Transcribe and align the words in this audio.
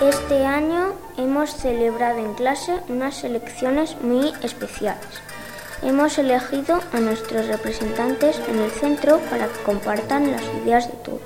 Este 0.00 0.46
año 0.46 0.94
hemos 1.16 1.50
celebrado 1.50 2.18
en 2.18 2.34
clase 2.34 2.78
unas 2.88 3.24
elecciones 3.24 4.00
muy 4.00 4.32
especiales. 4.42 5.29
Hemos 5.82 6.18
elegido 6.18 6.78
a 6.92 7.00
nuestros 7.00 7.46
representantes 7.46 8.38
en 8.48 8.58
el 8.58 8.70
centro 8.70 9.18
para 9.30 9.46
que 9.48 9.62
compartan 9.62 10.30
las 10.30 10.42
ideas 10.62 10.88
de 10.88 10.98
todos. 10.98 11.20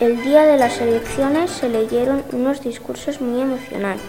El 0.00 0.22
día 0.22 0.44
de 0.44 0.56
las 0.56 0.80
elecciones 0.80 1.50
se 1.50 1.68
leyeron 1.68 2.24
unos 2.32 2.62
discursos 2.62 3.20
muy 3.20 3.42
emocionantes. 3.42 4.08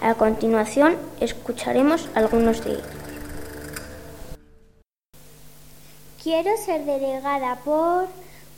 A 0.00 0.14
continuación 0.14 0.96
escucharemos 1.20 2.08
algunos 2.14 2.64
de 2.64 2.70
ellos. 2.70 2.86
Quiero 6.22 6.56
ser 6.56 6.86
delegada 6.86 7.56
por... 7.64 8.06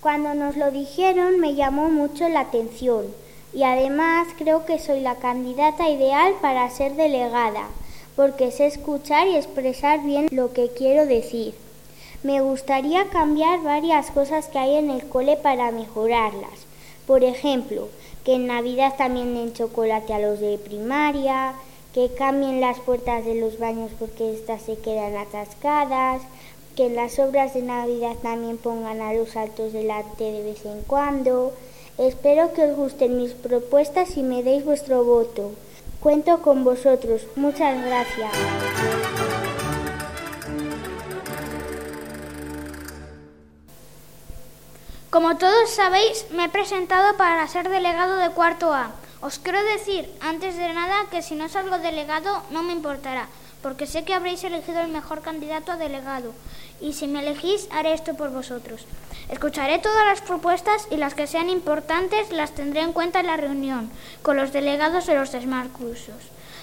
Cuando 0.01 0.34
nos 0.34 0.57
lo 0.57 0.71
dijeron 0.71 1.41
me 1.41 1.55
llamó 1.55 1.89
mucho 1.89 2.29
la 2.29 2.41
atención 2.41 3.07
y 3.53 3.65
además 3.65 4.29
creo 4.37 4.67
que 4.67 4.79
soy 4.79 5.01
la 5.01 5.17
candidata 5.17 5.89
ideal 5.89 6.34
para 6.43 6.69
ser 6.71 6.95
delegada, 6.95 7.69
porque 8.17 8.51
sé 8.51 8.67
escuchar 8.67 9.27
y 9.29 9.37
expresar 9.37 10.03
bien 10.05 10.29
lo 10.31 10.53
que 10.53 10.69
quiero 10.69 11.07
decir. 11.07 11.55
Me 12.23 12.41
gustaría 12.41 13.11
cambiar 13.11 13.63
varias 13.63 14.11
cosas 14.11 14.47
que 14.47 14.59
hay 14.59 14.77
en 14.77 14.91
el 14.91 15.07
cole 15.09 15.37
para 15.37 15.71
mejorarlas. 15.73 16.67
Por 17.07 17.23
ejemplo, 17.23 17.89
que 18.25 18.34
en 18.34 18.47
Navidad 18.47 18.95
también 18.97 19.34
den 19.34 19.53
chocolate 19.53 20.15
a 20.15 20.21
los 20.21 20.41
de 20.41 20.56
primaria, 20.59 21.55
que 21.93 22.11
cambien 22.15 22.61
las 22.61 22.81
puertas 22.81 23.25
de 23.25 23.34
los 23.34 23.59
baños 23.59 23.91
porque 23.98 24.33
éstas 24.33 24.62
se 24.62 24.77
quedan 24.77 25.17
atascadas, 25.17 26.23
que 26.77 26.87
en 26.87 26.97
las 26.97 27.19
obras 27.19 27.55
de 27.55 27.62
Navidad 27.62 28.17
también 28.23 28.56
pongan 28.56 29.01
a 29.01 29.12
los 29.12 29.37
altos 29.37 29.73
delante 29.73 30.25
de 30.25 30.43
vez 30.43 30.65
en 30.65 30.83
cuando, 30.83 31.53
Espero 31.97 32.53
que 32.53 32.65
os 32.65 32.77
gusten 32.77 33.19
mis 33.19 33.34
propuestas 33.34 34.17
y 34.17 34.25
me 34.25 34.43
deis 34.43 34.65
vuestro 34.65 35.05
voto. 35.05 35.53
Cuento 36.05 36.42
con 36.42 36.64
vosotros. 36.64 37.22
Muchas 37.34 37.83
gracias. 37.83 38.30
Como 45.08 45.38
todos 45.38 45.70
sabéis, 45.70 46.27
me 46.32 46.44
he 46.44 46.48
presentado 46.50 47.16
para 47.16 47.48
ser 47.48 47.70
delegado 47.70 48.16
de 48.16 48.28
cuarto 48.32 48.75
A. 48.75 48.91
Os 49.22 49.38
quiero 49.38 49.64
decir, 49.64 50.12
antes 50.20 50.58
de 50.58 50.75
nada, 50.75 51.06
que 51.10 51.22
si 51.22 51.36
no 51.36 51.48
salgo 51.48 51.78
delegado 51.78 52.42
no 52.50 52.62
me 52.62 52.75
importará, 52.75 53.28
porque 53.62 53.86
sé 53.86 54.05
que 54.05 54.12
habréis 54.12 54.44
elegido 54.44 54.80
el 54.80 54.88
mejor 54.88 55.22
candidato 55.22 55.72
a 55.72 55.78
delegado, 55.78 56.34
y 56.80 56.92
si 56.92 57.06
me 57.06 57.20
elegís 57.20 57.69
haré 57.70 57.94
esto 57.94 58.14
por 58.14 58.30
vosotros. 58.30 58.86
Escucharé 59.28 59.78
todas 59.78 60.05
las 60.06 60.20
propuestas 60.20 60.86
y 60.91 60.97
las 60.97 61.14
que 61.14 61.27
sean 61.27 61.48
importantes 61.48 62.31
las 62.31 62.53
tendré 62.53 62.83
en 62.83 62.92
cuenta 62.92 63.20
en 63.20 63.27
la 63.27 63.36
reunión 63.36 63.91
con 64.22 64.36
los 64.36 64.53
delegados 64.53 65.06
de 65.06 65.14
los 65.14 65.33
demás 65.33 65.69
cursos. 65.69 66.14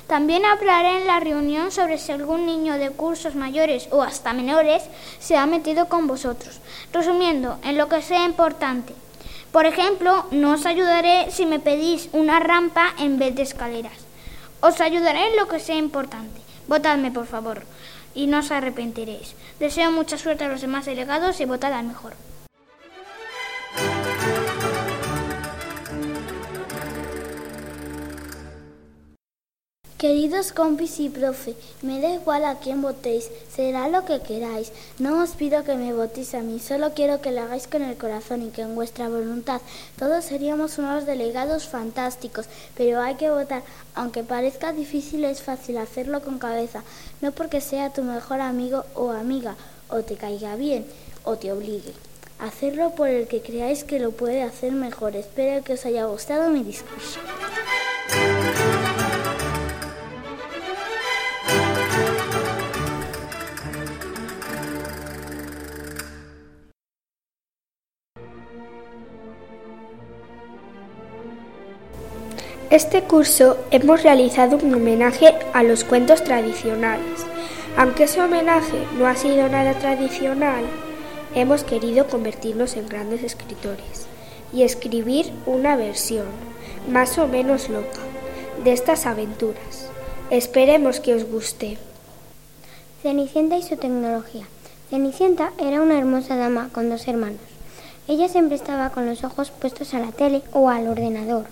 También 0.08 0.46
hablaré 0.46 0.98
en 0.98 1.08
la 1.08 1.20
reunión 1.20 1.72
sobre 1.72 1.98
si 1.98 2.12
algún 2.12 2.46
niño 2.46 2.78
de 2.78 2.90
cursos 2.90 3.36
mayores 3.36 3.88
o 3.92 4.02
hasta 4.02 4.34
menores 4.34 4.84
se 5.20 5.38
ha 5.38 5.46
metido 5.46 5.88
con 5.88 6.06
vosotros. 6.06 6.60
Resumiendo, 6.92 7.60
en 7.64 7.78
lo 7.78 7.88
que 7.88 8.02
sea 8.02 8.26
importante. 8.26 8.94
Por 9.52 9.66
ejemplo, 9.66 10.26
no 10.32 10.54
os 10.54 10.66
ayudaré 10.66 11.32
si 11.32 11.46
me 11.46 11.60
pedís 11.60 12.10
una 12.14 12.40
rampa 12.40 12.94
en 13.00 13.20
vez 13.20 13.36
de 13.36 13.44
escaleras. 13.44 13.94
Os 14.60 14.82
ayudaré 14.82 15.28
en 15.28 15.38
lo 15.38 15.48
que 15.48 15.60
sea 15.60 15.76
importante. 15.76 16.42
Votadme, 16.68 17.12
por 17.12 17.26
favor, 17.26 17.64
y 18.14 18.28
no 18.28 18.40
os 18.40 18.52
arrepentiréis. 18.52 19.36
Deseo 19.60 19.92
mucha 19.92 20.18
suerte 20.18 20.44
a 20.44 20.50
los 20.50 20.62
demás 20.62 20.86
delegados 20.86 21.40
y 21.40 21.46
votad 21.46 21.74
al 21.74 21.86
mejor. 21.86 22.14
Queridos 30.02 30.52
compis 30.52 31.00
y 31.00 31.10
profe, 31.10 31.54
me 31.84 32.02
da 32.02 32.10
igual 32.10 32.44
a 32.46 32.56
quién 32.56 32.82
votéis, 32.82 33.30
será 33.56 33.88
lo 33.88 34.04
que 34.04 34.20
queráis. 34.22 34.72
No 34.98 35.22
os 35.22 35.34
pido 35.34 35.64
que 35.64 35.76
me 35.76 35.94
votéis 35.94 36.34
a 36.34 36.42
mí, 36.42 36.58
solo 36.58 36.96
quiero 36.96 37.22
que 37.22 37.32
lo 37.32 37.42
hagáis 37.42 37.68
con 37.68 37.84
el 37.84 37.96
corazón 37.98 38.42
y 38.42 38.50
que 38.50 38.64
en 38.64 38.74
vuestra 38.74 39.10
voluntad. 39.10 39.62
Todos 40.00 40.26
seríamos 40.26 40.80
unos 40.80 41.06
delegados 41.06 41.68
fantásticos, 41.68 42.48
pero 42.76 43.00
hay 43.00 43.14
que 43.14 43.30
votar. 43.30 43.62
Aunque 43.94 44.24
parezca 44.24 44.74
difícil, 44.74 45.24
es 45.24 45.44
fácil 45.44 45.78
hacerlo 45.78 46.24
con 46.24 46.40
cabeza, 46.40 46.82
no 47.22 47.32
porque 47.32 47.62
sea 47.62 47.94
tu 47.94 48.02
mejor 48.02 48.42
amigo 48.42 48.86
o 48.96 49.12
amiga, 49.12 49.56
o 49.88 50.02
te 50.02 50.16
caiga 50.16 50.56
bien, 50.56 50.84
o 51.26 51.36
te 51.36 51.52
obligue. 51.52 51.94
Hacerlo 52.40 52.96
por 52.96 53.08
el 53.08 53.28
que 53.28 53.44
creáis 53.44 53.84
que 53.84 54.00
lo 54.00 54.10
puede 54.10 54.42
hacer 54.42 54.72
mejor. 54.72 55.16
Espero 55.16 55.64
que 55.64 55.74
os 55.74 55.86
haya 55.86 56.06
gustado 56.06 56.50
mi 56.50 56.64
discurso. 56.64 57.20
Este 72.72 73.04
curso 73.04 73.58
hemos 73.70 74.02
realizado 74.02 74.56
un 74.56 74.74
homenaje 74.74 75.36
a 75.52 75.62
los 75.62 75.84
cuentos 75.84 76.24
tradicionales. 76.24 77.26
Aunque 77.76 78.06
ese 78.06 78.22
homenaje 78.22 78.88
no 78.98 79.08
ha 79.08 79.16
sido 79.18 79.50
nada 79.50 79.74
tradicional, 79.74 80.64
hemos 81.36 81.66
querido 81.66 82.08
convertirnos 82.08 82.78
en 82.78 82.88
grandes 82.88 83.24
escritores 83.24 84.08
y 84.54 84.64
escribir 84.64 85.34
una 85.46 85.76
versión, 85.76 86.28
más 86.90 87.18
o 87.18 87.28
menos 87.28 87.68
loca, 87.68 88.00
de 88.64 88.72
estas 88.72 89.06
aventuras. 89.06 89.90
Esperemos 90.30 91.02
que 91.02 91.14
os 91.14 91.26
guste. 91.26 91.78
Cenicienta 93.02 93.58
y 93.58 93.64
su 93.64 93.76
tecnología. 93.76 94.48
Cenicienta 94.90 95.52
era 95.58 95.82
una 95.82 95.98
hermosa 95.98 96.38
dama 96.38 96.70
con 96.72 96.90
dos 96.90 97.06
hermanos. 97.10 97.42
Ella 98.08 98.30
siempre 98.30 98.56
estaba 98.56 98.92
con 98.92 99.08
los 99.08 99.26
ojos 99.26 99.52
puestos 99.52 99.94
a 99.94 100.00
la 100.00 100.14
tele 100.14 100.42
o 100.54 100.70
al 100.70 100.88
ordenador 100.88 101.48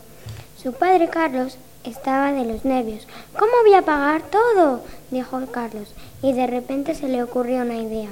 su 0.61 0.73
padre 0.73 1.07
Carlos 1.07 1.57
estaba 1.85 2.33
de 2.33 2.43
los 2.43 2.65
nervios. 2.65 3.07
¿Cómo 3.37 3.51
voy 3.63 3.75
a 3.75 3.81
pagar 3.81 4.23
todo? 4.23 4.81
dijo 5.09 5.39
Carlos, 5.51 5.93
y 6.21 6.33
de 6.33 6.47
repente 6.47 6.95
se 6.95 7.07
le 7.07 7.23
ocurrió 7.23 7.61
una 7.61 7.77
idea. 7.77 8.09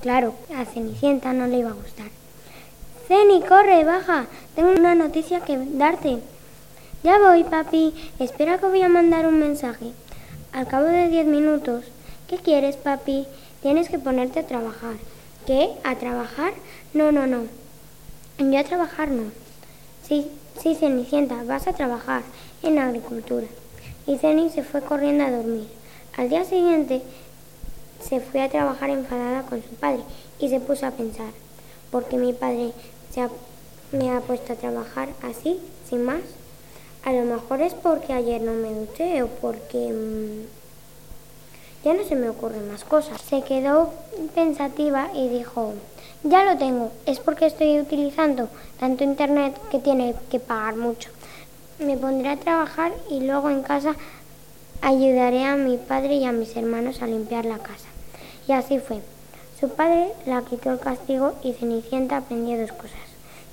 Claro, 0.00 0.34
a 0.56 0.64
Cenicienta 0.64 1.32
no 1.32 1.48
le 1.48 1.58
iba 1.58 1.70
a 1.70 1.74
gustar. 1.74 2.06
Ceni, 3.08 3.42
corre, 3.42 3.84
baja. 3.84 4.26
Tengo 4.54 4.70
una 4.70 4.94
noticia 4.94 5.40
que 5.40 5.58
darte. 5.58 6.18
Ya 7.02 7.18
voy, 7.18 7.42
papi. 7.44 7.94
Espera 8.20 8.58
que 8.58 8.66
voy 8.66 8.82
a 8.82 8.88
mandar 8.88 9.26
un 9.26 9.40
mensaje. 9.40 9.92
Al 10.52 10.68
cabo 10.68 10.86
de 10.86 11.08
diez 11.08 11.26
minutos. 11.26 11.84
¿Qué 12.28 12.38
quieres, 12.38 12.76
papi? 12.76 13.26
Tienes 13.60 13.88
que 13.88 13.98
ponerte 13.98 14.40
a 14.40 14.46
trabajar. 14.46 14.94
¿Qué? 15.46 15.70
¿A 15.82 15.96
trabajar? 15.96 16.52
No, 16.94 17.10
no, 17.10 17.26
no. 17.26 17.44
Yo 18.38 18.58
a 18.58 18.64
trabajar 18.64 19.08
no. 19.10 19.24
Sí, 20.06 20.30
Sí, 20.60 20.74
Cenicienta, 20.74 21.42
vas 21.44 21.66
a 21.66 21.72
trabajar 21.72 22.22
en 22.62 22.78
agricultura. 22.78 23.46
Y 24.06 24.18
Ceni 24.18 24.50
se 24.50 24.62
fue 24.62 24.82
corriendo 24.82 25.24
a 25.24 25.30
dormir. 25.30 25.68
Al 26.16 26.28
día 26.28 26.44
siguiente 26.44 27.02
se 28.00 28.20
fue 28.20 28.42
a 28.42 28.48
trabajar 28.48 28.90
enfadada 28.90 29.42
con 29.42 29.62
su 29.62 29.70
padre 29.70 30.02
y 30.38 30.48
se 30.48 30.60
puso 30.60 30.86
a 30.86 30.90
pensar, 30.90 31.30
¿por 31.90 32.04
qué 32.04 32.16
mi 32.16 32.32
padre 32.32 32.72
se 33.12 33.28
me 33.96 34.10
ha 34.10 34.20
puesto 34.20 34.52
a 34.52 34.56
trabajar 34.56 35.08
así, 35.22 35.60
sin 35.88 36.04
más? 36.04 36.20
A 37.04 37.12
lo 37.12 37.24
mejor 37.24 37.60
es 37.62 37.74
porque 37.74 38.12
ayer 38.12 38.40
no 38.40 38.52
me 38.52 38.74
duché 38.74 39.22
o 39.22 39.28
porque... 39.28 39.92
Mm, 39.92 40.62
ya 41.84 41.94
no 41.94 42.04
se 42.04 42.14
me 42.14 42.28
ocurren 42.28 42.70
más 42.70 42.84
cosas. 42.84 43.20
Se 43.20 43.42
quedó 43.42 43.90
pensativa 44.34 45.10
y 45.14 45.28
dijo, 45.28 45.74
ya 46.24 46.44
lo 46.44 46.56
tengo, 46.56 46.92
es 47.06 47.18
porque 47.18 47.46
estoy 47.46 47.80
utilizando 47.80 48.48
tanto 48.78 49.04
internet 49.04 49.54
que 49.70 49.78
tiene 49.78 50.14
que 50.30 50.38
pagar 50.38 50.76
mucho. 50.76 51.10
Me 51.78 51.96
pondré 51.96 52.28
a 52.28 52.36
trabajar 52.36 52.92
y 53.10 53.20
luego 53.20 53.50
en 53.50 53.62
casa 53.62 53.96
ayudaré 54.80 55.44
a 55.44 55.56
mi 55.56 55.78
padre 55.78 56.14
y 56.14 56.24
a 56.24 56.32
mis 56.32 56.56
hermanos 56.56 57.02
a 57.02 57.06
limpiar 57.06 57.44
la 57.44 57.58
casa. 57.58 57.88
Y 58.46 58.52
así 58.52 58.78
fue. 58.78 59.00
Su 59.58 59.68
padre 59.68 60.12
la 60.26 60.42
quitó 60.42 60.72
el 60.72 60.80
castigo 60.80 61.34
y 61.42 61.52
Cenicienta 61.52 62.18
aprendió 62.18 62.60
dos 62.60 62.72
cosas. 62.72 62.98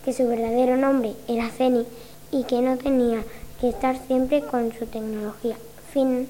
Que 0.04 0.14
su 0.14 0.28
verdadero 0.28 0.78
nombre 0.78 1.14
era 1.28 1.50
Ceni 1.50 1.86
y 2.32 2.44
que 2.44 2.62
no 2.62 2.78
tenía 2.78 3.24
que 3.60 3.70
estar 3.70 3.98
siempre 4.08 4.42
con 4.42 4.72
su 4.74 4.86
tecnología. 4.86 5.58
Fin. 5.92 6.28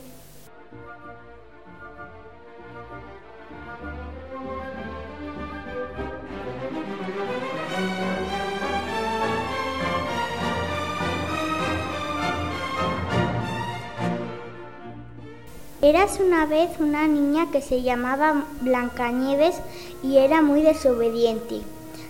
Eras 15.89 16.19
una 16.19 16.45
vez 16.45 16.69
una 16.79 17.07
niña 17.07 17.49
que 17.51 17.63
se 17.63 17.81
llamaba 17.81 18.45
Blancanieves 18.61 19.55
y 20.03 20.17
era 20.17 20.43
muy 20.43 20.61
desobediente. 20.61 21.61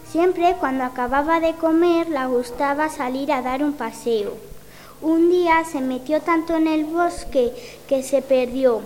Siempre 0.05 0.57
cuando 0.59 0.83
acababa 0.83 1.39
de 1.39 1.53
comer 1.53 2.09
la 2.09 2.25
gustaba 2.25 2.89
salir 2.89 3.31
a 3.31 3.41
dar 3.41 3.63
un 3.63 3.71
paseo. 3.71 4.33
Un 5.01 5.29
día 5.29 5.63
se 5.63 5.79
metió 5.79 6.19
tanto 6.19 6.57
en 6.57 6.67
el 6.67 6.83
bosque 6.83 7.53
que 7.87 8.03
se 8.03 8.21
perdió. 8.21 8.81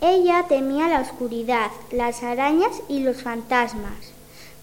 Ella 0.00 0.44
temía 0.48 0.86
la 0.86 1.00
oscuridad, 1.00 1.72
las 1.90 2.22
arañas 2.22 2.82
y 2.88 3.00
los 3.00 3.24
fantasmas. 3.24 4.12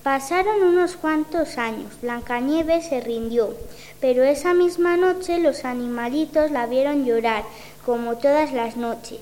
Pasaron 0.02 0.64
unos 0.64 0.96
cuantos 0.96 1.58
años. 1.58 1.92
Blancanieves 2.02 2.88
se 2.88 3.02
rindió, 3.02 3.54
pero 4.00 4.24
esa 4.24 4.54
misma 4.54 4.96
noche 4.96 5.40
los 5.40 5.66
animalitos 5.66 6.52
la 6.52 6.68
vieron 6.68 7.04
llorar, 7.04 7.44
como 7.86 8.16
todas 8.16 8.54
las 8.54 8.78
noches, 8.78 9.20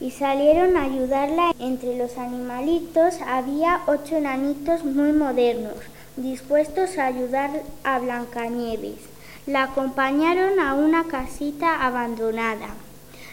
y 0.00 0.10
salieron 0.10 0.76
a 0.76 0.84
ayudarla. 0.84 1.52
Entre 1.58 1.96
los 1.96 2.18
animalitos 2.18 3.20
había 3.26 3.80
ocho 3.86 4.16
enanitos 4.16 4.84
muy 4.84 5.12
modernos, 5.12 5.74
dispuestos 6.16 6.98
a 6.98 7.06
ayudar 7.06 7.50
a 7.84 7.98
Blancanieves. 7.98 8.98
La 9.46 9.64
acompañaron 9.64 10.58
a 10.58 10.74
una 10.74 11.04
casita 11.04 11.86
abandonada. 11.86 12.68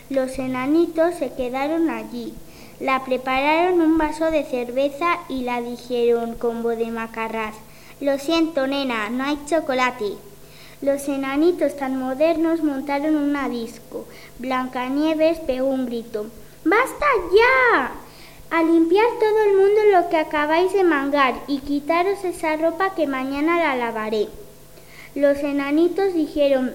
Los 0.10 0.38
enanitos 0.40 1.16
se 1.16 1.32
quedaron 1.34 1.90
allí. 1.90 2.34
La 2.82 3.06
prepararon 3.06 3.80
un 3.80 3.98
vaso 3.98 4.32
de 4.32 4.44
cerveza 4.44 5.20
y 5.30 5.44
la 5.44 5.62
dijeron 5.62 6.36
con 6.36 6.64
de 6.64 6.92
macarrás. 6.92 7.56
Lo 8.02 8.18
siento, 8.18 8.68
nena, 8.68 9.10
no 9.10 9.24
hay 9.24 9.38
chocolate. 9.46 10.14
Los 10.82 11.08
enanitos 11.08 11.78
tan 11.78 12.00
modernos 12.00 12.64
montaron 12.64 13.16
una 13.16 13.48
disco. 13.48 14.08
Blancanieves 14.40 15.40
pegó 15.40 15.68
un 15.68 15.86
grito. 15.86 16.26
¡Basta 16.64 17.06
ya! 17.34 17.92
A 18.52 18.64
limpiar 18.64 19.06
todo 19.20 19.44
el 19.46 19.58
mundo 19.58 19.82
lo 19.94 20.10
que 20.10 20.18
acabáis 20.18 20.74
de 20.74 20.84
mangar 20.84 21.36
y 21.48 21.60
quitaros 21.60 22.24
esa 22.24 22.56
ropa 22.58 22.94
que 22.94 23.08
mañana 23.08 23.60
la 23.60 23.76
lavaré. 23.76 24.28
Los 25.16 25.40
enanitos 25.40 26.14
dijeron 26.14 26.74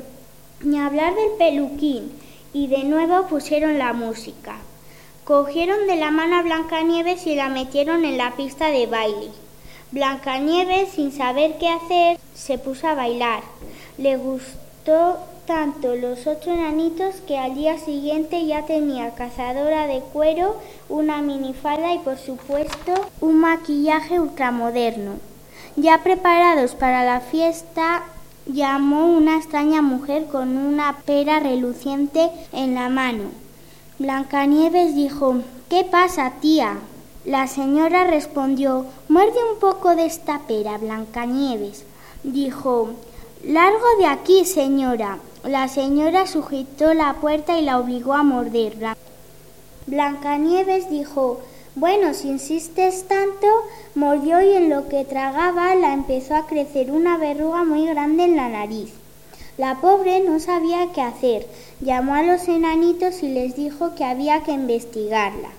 ni 0.60 0.78
hablar 0.78 1.14
del 1.14 1.30
peluquín 1.38 2.10
y 2.52 2.66
de 2.66 2.84
nuevo 2.84 3.28
pusieron 3.28 3.78
la 3.78 3.92
música. 3.92 4.56
Cogieron 5.24 5.86
de 5.86 5.96
la 5.96 6.10
mano 6.10 6.36
a 6.36 6.42
Blancanieves 6.42 7.26
y 7.26 7.34
la 7.34 7.48
metieron 7.48 8.04
en 8.04 8.16
la 8.16 8.36
pista 8.36 8.70
de 8.70 8.86
baile. 8.86 9.30
Blancanieves, 9.92 10.90
sin 10.90 11.12
saber 11.12 11.58
qué 11.58 11.68
hacer, 11.68 12.18
se 12.34 12.58
puso 12.58 12.88
a 12.88 12.94
bailar. 12.94 13.42
Le 13.98 14.16
gustó 14.16 15.18
tanto 15.46 15.94
los 15.94 16.26
ocho 16.26 16.50
enanitos 16.50 17.16
que 17.26 17.38
al 17.38 17.54
día 17.54 17.78
siguiente 17.78 18.44
ya 18.46 18.66
tenía 18.66 19.14
cazadora 19.14 19.86
de 19.86 20.00
cuero, 20.00 20.56
una 20.88 21.22
minifalda 21.22 21.94
y 21.94 21.98
por 22.00 22.18
supuesto 22.18 22.92
un 23.20 23.38
maquillaje 23.38 24.20
ultramoderno. 24.20 25.12
Ya 25.76 26.02
preparados 26.02 26.74
para 26.74 27.04
la 27.04 27.20
fiesta, 27.20 28.02
llamó 28.46 29.06
una 29.06 29.36
extraña 29.36 29.82
mujer 29.82 30.26
con 30.26 30.56
una 30.56 30.96
pera 31.04 31.40
reluciente 31.40 32.30
en 32.52 32.74
la 32.74 32.88
mano. 32.88 33.24
Blancanieves 33.98 34.94
dijo 34.94 35.36
¿Qué 35.68 35.84
pasa, 35.84 36.32
tía? 36.40 36.78
La 37.24 37.46
señora 37.46 38.04
respondió 38.04 38.86
Muerde 39.08 39.38
un 39.52 39.58
poco 39.58 39.96
de 39.96 40.06
esta 40.06 40.40
pera, 40.46 40.78
Blancanieves. 40.78 41.84
Dijo 42.22 42.90
Largo 43.44 43.86
de 43.98 44.06
aquí, 44.06 44.44
señora. 44.44 45.18
La 45.46 45.68
señora 45.68 46.26
sujetó 46.26 46.92
la 46.92 47.14
puerta 47.20 47.56
y 47.56 47.62
la 47.62 47.78
obligó 47.78 48.14
a 48.14 48.24
morderla. 48.24 48.96
Blancanieves 49.86 50.90
dijo 50.90 51.38
Bueno, 51.76 52.14
si 52.14 52.30
insistes 52.30 53.06
tanto, 53.06 53.46
mordió 53.94 54.40
y 54.40 54.54
en 54.54 54.70
lo 54.70 54.88
que 54.88 55.04
tragaba 55.04 55.76
la 55.76 55.92
empezó 55.92 56.34
a 56.34 56.48
crecer 56.48 56.90
una 56.90 57.16
verruga 57.16 57.62
muy 57.62 57.86
grande 57.86 58.24
en 58.24 58.34
la 58.34 58.48
nariz. 58.48 58.90
La 59.56 59.80
pobre 59.80 60.18
no 60.18 60.40
sabía 60.40 60.88
qué 60.92 61.02
hacer. 61.02 61.46
Llamó 61.80 62.16
a 62.16 62.24
los 62.24 62.48
enanitos 62.48 63.22
y 63.22 63.28
les 63.28 63.54
dijo 63.54 63.94
que 63.94 64.04
había 64.04 64.42
que 64.42 64.50
investigarla. 64.50 65.50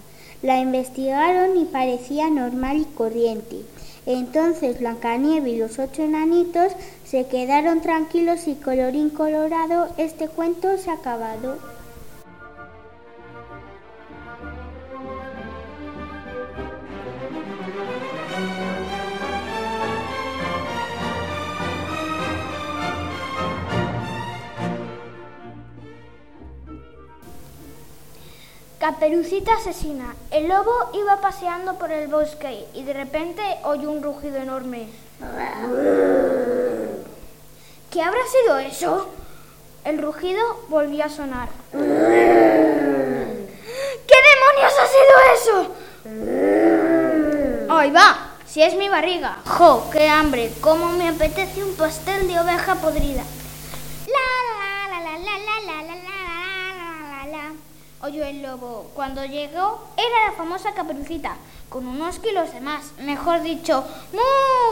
La 0.42 0.60
investigaron 0.60 1.58
y 1.58 1.64
parecía 1.64 2.30
normal 2.30 2.78
y 2.82 2.86
corriente. 2.94 3.62
Entonces 4.06 4.80
Blancanieves 4.80 5.54
y 5.54 5.58
los 5.58 5.80
ocho 5.80 6.02
enanitos 6.02 6.74
se 7.10 7.26
quedaron 7.28 7.80
tranquilos 7.80 8.50
y 8.50 8.56
colorín 8.56 9.10
colorado, 9.10 9.88
este 9.98 10.28
cuento 10.28 10.78
se 10.78 10.90
ha 10.90 10.96
acabado. 10.96 11.58
Caperucita 28.80 29.54
asesina. 29.54 30.14
El 30.30 30.50
lobo 30.50 30.72
iba 30.94 31.22
paseando 31.22 31.76
por 31.80 31.90
el 31.92 32.10
bosque 32.10 32.66
y 32.74 32.84
de 32.84 32.94
repente 32.94 33.42
oyó 33.64 33.92
un 33.92 34.04
rugido 34.04 34.38
enorme. 34.38 34.88
¿Qué 37.92 38.02
habrá 38.02 38.20
sido 38.28 38.58
eso? 38.58 39.10
El 39.86 40.00
rugido 40.00 40.42
volvió 40.68 41.06
a 41.06 41.10
sonar. 41.10 41.48
¿Qué 41.72 41.78
demonios 44.28 44.74
ha 44.82 44.88
sido 44.88 45.16
eso? 45.34 45.56
¡Ahí 47.70 47.92
va! 47.92 48.32
Si 48.46 48.62
es 48.62 48.76
mi 48.76 48.90
barriga. 48.90 49.38
¡Jo! 49.46 49.90
¡Qué 49.92 50.10
hambre! 50.10 50.52
¿Cómo 50.60 50.90
me 50.92 51.08
apetece 51.08 51.64
un 51.64 51.76
pastel 51.76 52.28
de 52.28 52.40
oveja 52.40 52.76
podrida? 52.76 53.24
Oyó 58.02 58.26
el 58.26 58.42
lobo. 58.42 58.92
Cuando 58.94 59.24
llegó 59.26 59.88
era 59.96 60.28
la 60.28 60.34
famosa 60.38 60.74
caperucita, 60.74 61.38
con 61.70 61.88
unos 61.88 62.20
kilos 62.20 62.54
de 62.54 62.60
más, 62.62 62.92
mejor 63.00 63.42
dicho, 63.42 63.86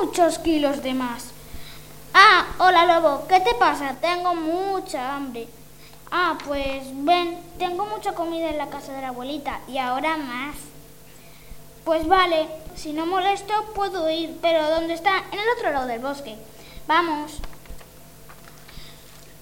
muchos 0.02 0.40
kilos 0.40 0.84
de 0.84 0.94
más. 0.94 1.35
Hola 2.58 2.86
lobo, 2.86 3.28
¿qué 3.28 3.42
te 3.42 3.54
pasa? 3.56 3.96
Tengo 4.00 4.34
mucha 4.34 5.16
hambre. 5.16 5.48
Ah, 6.10 6.38
pues 6.46 6.84
ven, 7.04 7.38
tengo 7.60 7.86
mucha 7.86 8.14
comida 8.14 8.50
en 8.50 8.58
la 8.58 8.70
casa 8.70 8.94
de 8.94 9.02
la 9.02 9.10
abuelita 9.10 9.60
y 9.68 9.78
ahora 9.78 10.16
más. 10.16 10.56
Pues 11.84 12.08
vale, 12.08 12.48
si 12.76 12.94
no 12.94 13.06
molesto 13.06 13.54
puedo 13.76 14.10
ir, 14.10 14.38
pero 14.42 14.70
¿dónde 14.70 14.94
está? 14.94 15.18
En 15.32 15.40
el 15.40 15.50
otro 15.58 15.72
lado 15.72 15.88
del 15.88 16.00
bosque. 16.00 16.38
Vamos. 16.88 17.40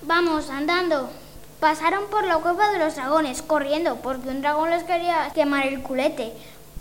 Vamos, 0.01 0.50
andando. 0.50 1.10
Pasaron 1.60 2.07
por 2.07 2.25
la 2.25 2.38
cueva 2.38 2.72
de 2.72 2.79
los 2.79 2.95
dragones, 2.95 3.41
corriendo, 3.41 3.98
porque 3.98 4.29
un 4.29 4.41
dragón 4.41 4.72
les 4.72 4.83
quería 4.83 5.29
quemar 5.33 5.67
el 5.67 5.83
culete. 5.83 6.33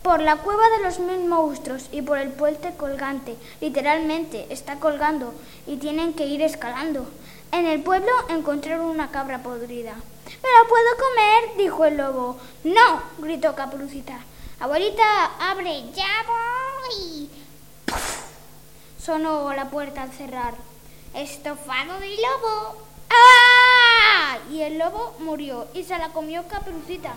Por 0.02 0.20
la 0.20 0.36
cueva 0.36 0.68
de 0.70 0.82
los 0.82 0.98
mil 0.98 1.26
monstruos 1.26 1.88
y 1.92 2.02
por 2.02 2.18
el 2.18 2.30
puente 2.30 2.74
colgante. 2.76 3.36
Literalmente, 3.60 4.46
está 4.50 4.80
colgando 4.80 5.32
y 5.66 5.76
tienen 5.76 6.12
que 6.14 6.26
ir 6.26 6.42
escalando. 6.42 7.06
En 7.52 7.66
el 7.66 7.82
pueblo 7.82 8.10
encontraron 8.28 8.86
una 8.86 9.12
cabra 9.12 9.42
podrida. 9.42 9.94
¿Me 9.94 10.48
la 10.48 10.68
puedo 10.68 10.88
comer? 10.96 11.56
dijo 11.56 11.84
el 11.84 11.98
lobo. 11.98 12.36
No, 12.64 13.02
gritó 13.18 13.54
Caperucita. 13.54 14.18
Abuelita, 14.58 15.24
abre, 15.38 15.84
ya 15.92 16.24
voy. 16.26 17.30
¡Puf! 17.86 18.22
Sonó 18.98 19.52
la 19.52 19.70
puerta 19.70 20.02
al 20.02 20.12
cerrar. 20.12 20.54
Estofado 21.14 22.00
de 22.00 22.16
lobo. 22.16 22.76
¡Ah! 23.10 24.38
Y 24.50 24.62
el 24.62 24.78
lobo 24.78 25.14
murió 25.20 25.68
y 25.74 25.84
se 25.84 25.96
la 25.96 26.08
comió 26.08 26.48
Caperucita. 26.48 27.14